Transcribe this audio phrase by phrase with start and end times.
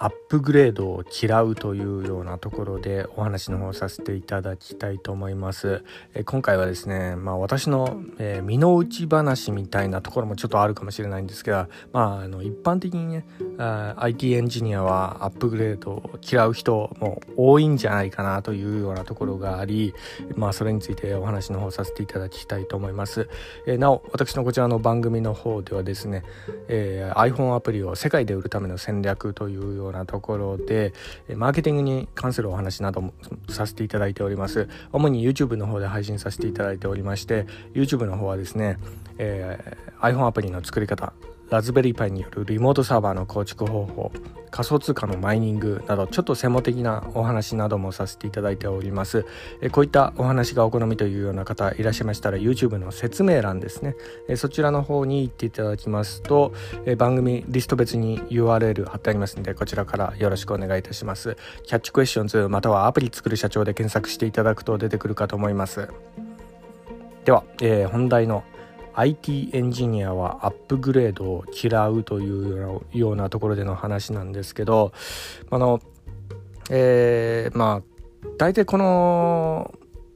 [0.00, 5.82] アップグレードを嫌うというようなところでお話の方させていただきたいと思います。
[6.14, 13.26] え今回はですね、まあ、私の、えー、身の内話みたいなところもちょっとあるかもしれないんですが、まあ、あの一般的にね
[13.58, 19.94] あ IT エンジニアはアップグレードを嫌う人も多いんじゃないかなというようなところがあり、
[20.36, 23.28] まあ、それについてお話の方させていただきたいと思います。
[23.66, 26.22] えー、なお私のこちらの番組の方ではですね、
[26.68, 30.92] えー、iPhone アプリを世界で売るための戦略というようなようなところで
[31.36, 33.12] マーケティングに関するお話なども
[33.48, 34.68] させていただいております。
[34.92, 38.78] 主に YouTube の方で配信させていただいておりまして YouTube の方はですね、
[39.18, 41.12] えー、iPhone アプリの作り方
[41.50, 44.12] ラズベリーパイによるリモートサーバーの構築方法
[44.50, 49.26] 仮想通貨のマイニングなどちょっと専門的なお話などもさせていただいております。
[49.60, 53.94] えこういったお話がお好みというような方いらっしゃいましたら YouTube の説明欄ですね。
[54.28, 56.52] えそちらの方に行っていただきますと
[56.86, 61.36] え番組リスト別に URL 貼ってありますのでこちらからよろしくお願いいたします。
[61.64, 65.88] キャッチクエスチョンズまたはアプリ作る社長で検索していただくと出てくるかと思います。
[67.24, 68.42] では、えー、本題の
[68.98, 74.92] 「IT エンジニアはアップグレードを嫌うというようなところでの話なんですけど
[75.50, 75.80] あの
[76.70, 77.98] えー、まあ
[78.36, 79.72] 大体この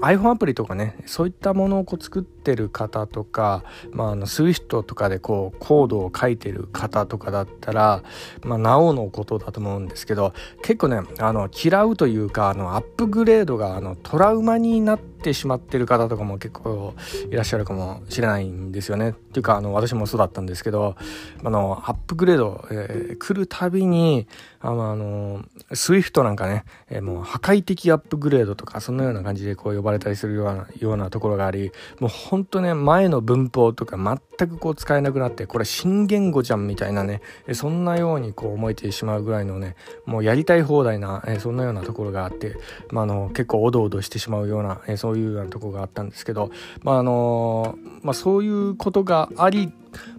[0.00, 8.02] iPhone アプリとかねそういったものをこう作ってる方とか、まあ、あの SWIFT とかでこうコードを書いてる方とかだったら、
[8.42, 16.94] まあ、なおのことだと思うんですけど結構ねあの嫌うというかあのアップグレードがあのトラウマになっててしまってる方とかも結構
[17.30, 19.10] いらっしゃるかもしれないんですよね。
[19.10, 20.96] っていうかあの私もそうだったんですけど
[21.42, 24.28] あのアップグレード、えー、来るたびに
[24.60, 37.20] あのあの SWIFT なんかね、えー、もう破壊的アップグレードとかそんなような感じでこう呼ばれたりするようなようなところがありもうほんとね前の文法とか全くこう使えなくなってこれ新言語じゃんみたいなね
[37.52, 42.56] そんなようにこう思えてしまうぐらいのねもうやりたい放題なえそんなようなところがあって、
[42.90, 46.50] まあ、あの結構おどおどしてしまうようなそういうようなとこがあったんですけど、
[46.82, 49.72] まああのまあ、そういうことがあり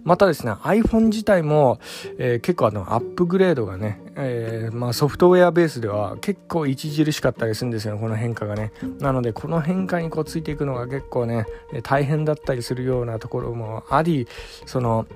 [0.04, 1.78] またですね iPhone 自体も、
[2.18, 8.72] えー、結構あのアップグレードがね、えー、まあ、ソフトウェアベースでは結構著しかったりするんですよこの変化がね。
[8.98, 11.46] なのでこの変化にこうついていくのが結構ね
[11.82, 14.26] 大変だったりするようなところもあり
[14.66, 15.06] その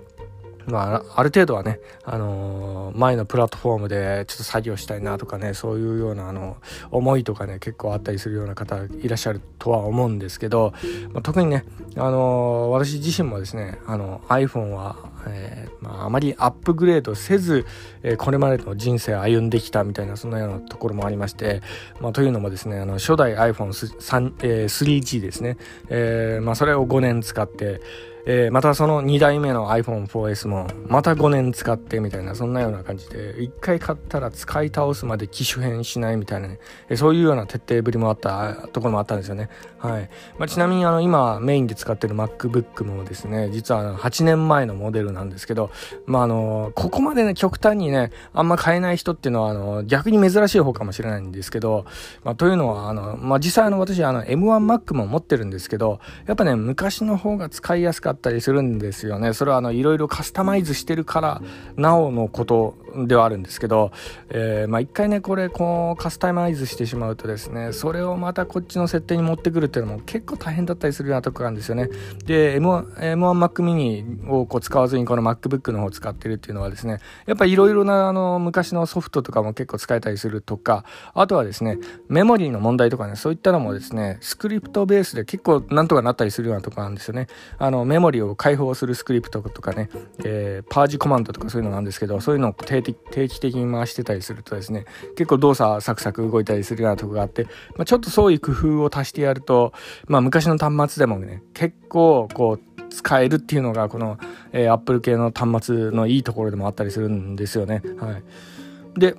[0.66, 6.56] まあ、ある程度はね、あのー、前のプラットフォームでちょっと作業したいなとかねそういうようなあの
[6.90, 10.72] 思いとかね結構あったりするような方いらっしゃるとは思うんですけど、
[11.12, 11.64] まあ、特にね、
[11.96, 14.96] あのー、私自身もですね iPhone は、
[15.26, 17.66] えー、まあ、あまりアップグレードせず、
[18.02, 21.62] えこれまでの人生歩んできたみたいなそんなようなところもありまして、
[22.00, 25.56] まあ、というのもですねあの初代 iPhone3、え 3G ですね、
[25.88, 27.80] えまあ、それを5年使って
[28.26, 39.48] えー、またその2代目の iPhone4S もまた5年使ってみたいなそんなような感じで1回買ったら使い倒すまで機種変しないみたいなね、えー、そういうような徹底ぶりもあったところもあったんですよね。
[39.78, 45.72] はい、まあ、ちなみにあの今メインで使ってる MacBook もですね実は8年前のモデルなんですけど
[46.06, 51.84] まああのここまでね極端にねあんま買えない人っていうのはあの逆に珍しい方かもしれないんですけど、
[52.22, 59.32] まあ、というのはあの、まあ、実際あの私あの M1Mac も持ってるんですけどやっぱね昔の方が使いやすかったったりするんですよね。
[59.32, 61.42] それはあのいろいろカスタマイズしてるから
[61.76, 63.92] なおのことではあるんですけど、
[64.28, 71.88] えー、まあ一回ねこれこうカスタマイズしてしまうとですねそれをまたこっちの設定に持ってくるっていうのも結構大変だったりするようなとこがあるんですよね。
[72.24, 81.78] で M1Mac mini をこう使わずにこの MacBook の方を使ってるっていうのはですねやっぱいろいろなあの昔のソフトとかも結構使えたりするとかあとはですね
[82.08, 87.26] メモリーの問題とかねそういったのもですねスクリプトベースで結構なんとかなったりするようなとこなんですよね。
[87.58, 89.88] あのメモリを解放するスクリプトとかね、
[90.24, 94.84] えー、パージコマンドとかそういうのなんですけどそういうのを定期的に回してたりするとですね
[95.16, 97.44] 結構動作サクサク動いたりするようなとこがあって、
[97.76, 99.72] まあ、ちょっとそういう工夫を足してやると、
[100.06, 104.18] まあ、昔の端末でもね結構こう使えるっていうのがこの、
[104.52, 107.82] えー、Apple 系の端末のいいところでもあったりするんですよね。
[107.98, 109.16] はい、で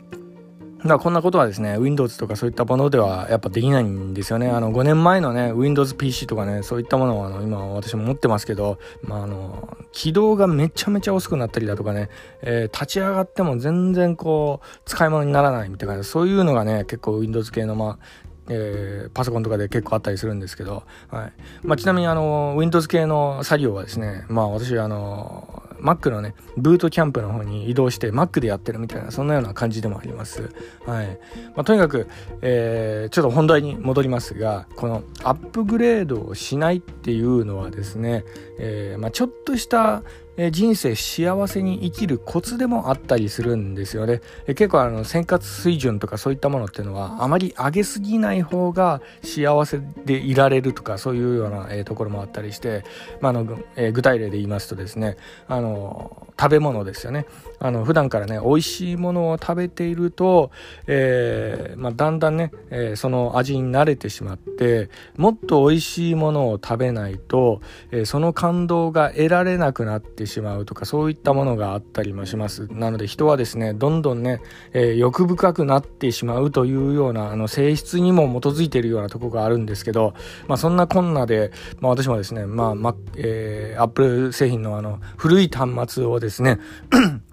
[0.90, 4.50] だこんなことはですね、Windows とかそういったものではやっぱできないんですよね。
[4.50, 12.10] あの、5年前のね、Windows PC とかね、そういったものはあの今私も持ってますけど、まあ、あの、起動がめちゃめちゃ遅くなったりだとかね、
[12.42, 18.06] えー、立ち上がっても全然こう、使い物にならないみたいな、そういうのがね、結構 Windows 系の、まあ、
[18.50, 21.34] えー、パソコンとかで結構あったりするんですけど、はい
[21.64, 30.50] まあ、ちなみにあの Windows 系の作業はですね、まあ、私はあの Mac のねブートキャンプの方に移動して Mac でやってるみたいなそんなような感じでもあります。
[30.86, 31.20] はい
[31.56, 32.08] まあ、とにかく、
[32.42, 38.24] えー、ちょっと本題に戻りますがこのアップグレードをしないっていうのはですね、
[38.60, 40.04] えーまあ、ちょっとした
[40.38, 44.22] え人生幸せに生きるコツでもあったりするんですよね。
[44.48, 52.84] え結構あの生活水準とかそういったものっていうのはあまり上げすぎない方が幸せでいられるとかそういうような、えところもあったりして、
[53.22, 57.26] まあのえ具体例で言いますとですねあの食べ物ですよね。
[57.64, 60.52] あの普段からね美味しいものを食べていると、
[60.86, 74.42] えー、まあ、だんだんね、えー、その味に慣れてしまってもっと美味しいものを食べないと、えー、その感動が得られなくなってしまうとかそういったものがあったりもしますなので人はですねどんどんね、
[74.74, 80.14] え欲深くなってしまうというようなあの性質にも基づいているようなとこがあるんですけど、
[80.48, 86.60] まあ、そんなこんなで、まあ、私もですね、まあまえー、アップル製品のあの古い端末をですね。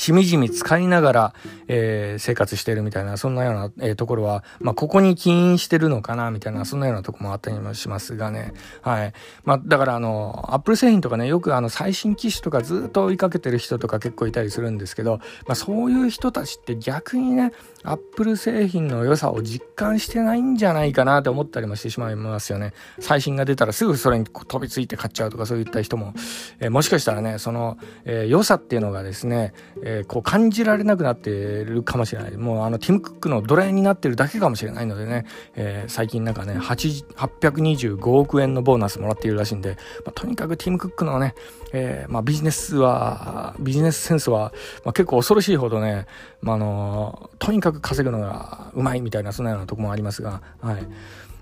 [0.00, 1.34] しみじみ使いながら、
[1.68, 8.54] えー、生活してるみたいな、そんなような、えー、ところは、まあ、ここに起因してるのかな、みたいな、そんなようなとこもあったりもしますがね。
[8.80, 9.12] はい。
[9.44, 17.52] まあ、だからあの、アップル製品とかね、よくあの、最新機種とかずっと追いかけてる人とか結構いたりするんですけど、まあ、そういう人たちって逆にね、
[17.82, 22.74] アップル製品の良さを実感してないんじゃないかなって思ったりもしてしまいますよね。
[22.98, 26.12] 最新が出たらすぐそれに飛びついて買っちゃうとかそういった人も、
[26.58, 32.36] えー、もしかしたらね、その、えー、良さっていうのがですね、えー、えこう感じられなくなってるかもしれない。
[32.36, 35.26] もうあのティム・クックの奴隷になってるだけかもしれないのでね、
[35.56, 41.34] えー、最近なんかね、825億円のボーナスもらっているらしいんで、まあ、とにかくティム・クックのね、
[41.72, 44.52] えー、まあビジネスは、ビジネスセンスは、
[44.84, 46.06] まあ、結構恐ろしいほどね、
[46.42, 50.86] まあ、の、とにかく稼ぐのがうまいみたいな、そんなようなとこもありますが、はい。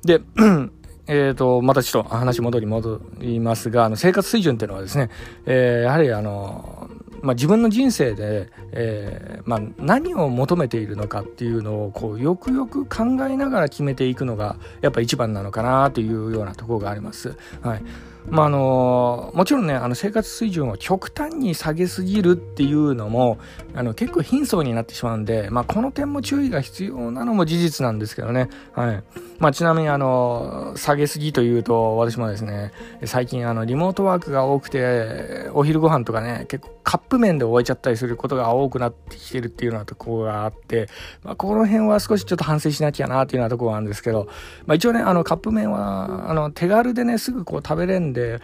[0.04, 0.20] で、
[1.08, 5.10] えっ、ー、と、またちょっと話戻り戻りますが、あの、生活水準っていうのはですね、
[5.46, 6.90] えー、やはりあの、
[7.28, 17.36] まあ、自分の人生で、えーまあ、何を求めているのかっていうのをこうよくよく考えながら決めていくのがやっぱ一番なのかなというようなところがあります。
[17.60, 17.82] はい
[18.30, 23.38] まああのもちろんねあの生活水準を極端に下げすぎるっていうのも
[23.74, 29.02] あの結構貧相になってしまうんで、まあ、この点も注意が必要なのも事実なんですけどね、はい。
[29.38, 32.72] まあ、ちなみにあの下げすぎというと私もですね
[33.04, 40.88] 最近あのリモートワークが多くてお昼ご飯とかね結構カップ麺で終えちゃったりすることが多くなってきてるっていうようなところがあって、
[41.22, 44.26] まあ、この辺は少しちょっと反省しなきゃなっていうようなところがあるんですけど、
[44.66, 48.40] まあ、一応ねあのカップ麺はあの手軽でねすぐこう食べれんでで、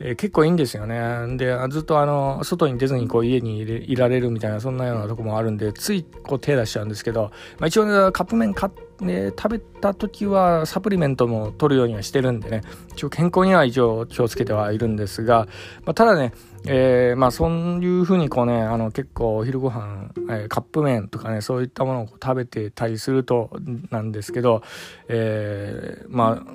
[0.00, 1.36] えー、結構いいんですよね。
[1.36, 15.46] で、ずっとあの、外に出ずにこう家にいられるみたいな、そんなようなとこもあるんで、ついこう手出しちゃうんですけど、まあ、一応、ね、カップ麺買って、ね、食べた時はサプリメントも取るようにはしてるんでね、一応健康には一応気をつけてはいるんですが、
[15.84, 16.32] まあ、ただね、
[16.66, 23.50] えー、まあそういうふうにこうね、あの結構お昼ご飯、えー、カップ麺とかね、そういったものを食べてたりすると
[23.90, 24.62] なんですけど、
[25.08, 26.52] えー、まあ、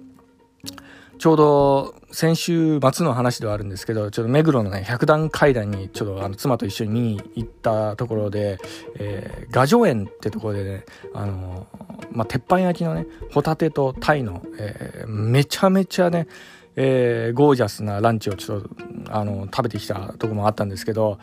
[1.24, 8.58] ちょうど先週末の話ではあるんですけど、ちょっと目黒のね、百段階段にちょっとあの妻と一緒に見に行ったところで、
[9.00, 16.28] えー、ガジョ園ってところでね、あのー、まあ、鉄板焼きのね、ホタテとタイの、えー、めちゃめちゃね、
[16.76, 18.70] えー、ゴージャスなランチをちょっと、
[19.08, 21.20] あの、食べてきたとこもあったんですけど、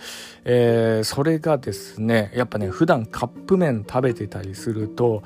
[0.46, 5.22] えー、それがですね、やっぱね、普段カップ麺食べてたりすると、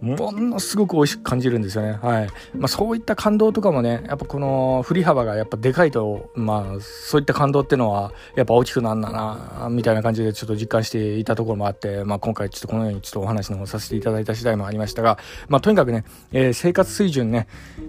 [0.00, 1.98] ものすごく美味しく感じるんですよね。
[2.00, 2.28] はい。
[2.56, 17.46] まあそういった感動とかもね、やっぱこの振り幅がやっぱでかいと、まあそういった感動ってのはやっぱ大きくなんだな、みたいな感じでちょっと実感していたところもあって、まあ今回ちょっとこのようにちょっとお話の方させていただいた次第もありましたが、まあとにかくね、えー、生活水準ね、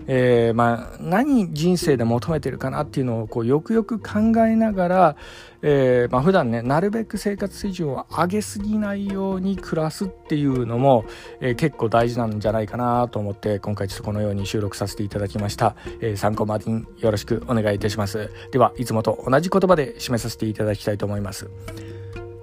[0.08, 5.16] えー、まあ何人生で求めてるかなっていうのをこうよくよく考えながら、
[5.62, 11.06] えー、まあ普段ねなるべく生活水準を上げすぎないように暮らすっていうのも、
[11.40, 18.32] えー、結構大事なんじゃないかなと思って今回ちょっとこのように収録させていただきました、えー、参考までによろしくお願いいたします。
[18.52, 21.50] ではいつもと同じ言葉で締めさせていただきたいと思います。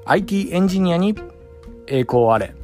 [0.04, 1.14] IT エンジニアに
[1.86, 2.54] 栄光あれ。